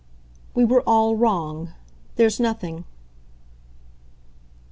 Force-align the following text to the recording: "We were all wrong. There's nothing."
"We 0.55 0.65
were 0.65 0.81
all 0.87 1.15
wrong. 1.15 1.73
There's 2.15 2.39
nothing." 2.39 2.85